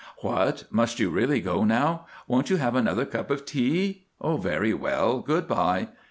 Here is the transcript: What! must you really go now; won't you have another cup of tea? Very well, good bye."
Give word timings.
What! 0.21 0.63
must 0.71 0.97
you 0.99 1.11
really 1.11 1.41
go 1.41 1.63
now; 1.63 2.07
won't 2.27 2.49
you 2.49 2.55
have 2.55 2.73
another 2.73 3.05
cup 3.05 3.29
of 3.29 3.45
tea? 3.45 4.05
Very 4.19 4.73
well, 4.73 5.19
good 5.19 5.47
bye." 5.47 5.89